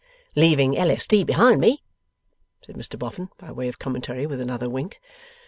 'Leaving 0.35 0.75
L.s.d. 0.75 1.23
behind 1.25 1.61
me,' 1.61 1.83
said 2.63 2.75
Mr 2.75 2.97
Boffin, 2.97 3.29
by 3.37 3.51
way 3.51 3.67
of 3.69 3.77
commentary, 3.77 4.25
with 4.25 4.41
another 4.41 4.67
wink. 4.67 4.99